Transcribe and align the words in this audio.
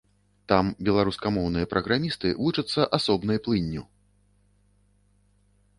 Там 0.51 0.69
беларускамоўныя 0.87 1.69
праграмісты 1.73 2.33
вучацца 2.41 2.81
асобнай 2.99 3.43
плынню. 3.49 3.87